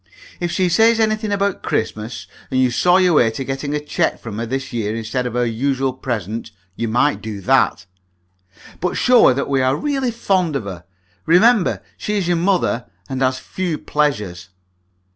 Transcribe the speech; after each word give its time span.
If 0.39 0.49
she 0.51 0.67
says 0.67 0.99
anything 0.99 1.31
about 1.31 1.61
Christmas, 1.61 2.25
and 2.49 2.59
you 2.59 2.71
saw 2.71 2.97
your 2.97 3.13
way 3.13 3.29
to 3.29 3.43
getting 3.43 3.75
a 3.75 3.79
cheque 3.79 4.19
from 4.19 4.39
her 4.39 4.47
this 4.47 4.73
year 4.73 4.95
instead 4.95 5.27
of 5.27 5.35
her 5.35 5.45
usual 5.45 5.93
present, 5.93 6.49
you 6.75 6.87
might 6.87 7.21
do 7.21 7.39
that. 7.41 7.85
But 8.79 8.95
show 8.97 9.27
her 9.27 9.35
that 9.35 9.47
we 9.47 9.61
are 9.61 9.75
really 9.75 10.09
fond 10.09 10.55
of 10.55 10.63
her 10.63 10.85
remember 11.27 11.83
she 11.97 12.15
is 12.17 12.27
your 12.27 12.37
mother, 12.37 12.85
and 13.09 13.21
has 13.21 13.37
few 13.37 13.77
pleasures. 13.77 14.49